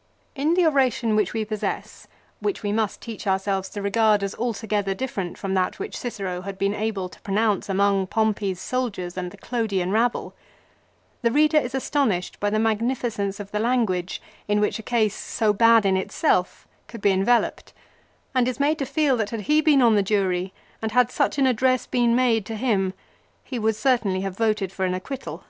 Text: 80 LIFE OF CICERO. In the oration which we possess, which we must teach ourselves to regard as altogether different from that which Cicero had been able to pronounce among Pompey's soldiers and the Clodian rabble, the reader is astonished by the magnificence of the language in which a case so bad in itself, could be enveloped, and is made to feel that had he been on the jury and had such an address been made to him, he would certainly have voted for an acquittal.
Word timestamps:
80 0.00 0.02
LIFE 0.02 0.08
OF 0.08 0.28
CICERO. 0.30 0.48
In 0.48 0.54
the 0.54 0.72
oration 0.78 1.16
which 1.16 1.32
we 1.34 1.44
possess, 1.44 2.08
which 2.40 2.62
we 2.62 2.72
must 2.72 3.02
teach 3.02 3.26
ourselves 3.26 3.68
to 3.68 3.82
regard 3.82 4.22
as 4.22 4.34
altogether 4.36 4.94
different 4.94 5.36
from 5.36 5.52
that 5.52 5.78
which 5.78 5.94
Cicero 5.98 6.40
had 6.40 6.56
been 6.56 6.72
able 6.72 7.10
to 7.10 7.20
pronounce 7.20 7.68
among 7.68 8.06
Pompey's 8.06 8.58
soldiers 8.62 9.18
and 9.18 9.30
the 9.30 9.36
Clodian 9.36 9.90
rabble, 9.92 10.32
the 11.20 11.30
reader 11.30 11.58
is 11.58 11.74
astonished 11.74 12.40
by 12.40 12.48
the 12.48 12.58
magnificence 12.58 13.38
of 13.40 13.50
the 13.50 13.58
language 13.60 14.22
in 14.48 14.58
which 14.58 14.78
a 14.78 14.82
case 14.82 15.14
so 15.14 15.52
bad 15.52 15.84
in 15.84 15.98
itself, 15.98 16.66
could 16.88 17.02
be 17.02 17.10
enveloped, 17.10 17.74
and 18.34 18.48
is 18.48 18.58
made 18.58 18.78
to 18.78 18.86
feel 18.86 19.18
that 19.18 19.28
had 19.28 19.42
he 19.42 19.60
been 19.60 19.82
on 19.82 19.96
the 19.96 20.02
jury 20.02 20.54
and 20.80 20.92
had 20.92 21.10
such 21.10 21.36
an 21.36 21.46
address 21.46 21.86
been 21.86 22.16
made 22.16 22.46
to 22.46 22.56
him, 22.56 22.94
he 23.44 23.58
would 23.58 23.76
certainly 23.76 24.22
have 24.22 24.34
voted 24.38 24.72
for 24.72 24.86
an 24.86 24.94
acquittal. 24.94 25.44